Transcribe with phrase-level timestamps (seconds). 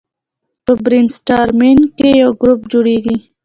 [0.65, 3.15] په برین سټارمینګ کې یو ګروپ جوړیږي.